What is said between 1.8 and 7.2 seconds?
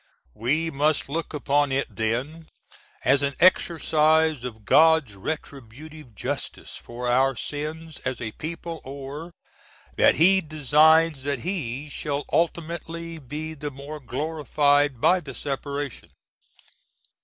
then as an exercise of God's retributive justice for